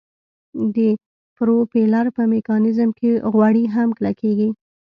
[0.75, 0.77] د
[1.35, 4.49] پروپیلر په میکانیزم کې غوړي هم کلکیږي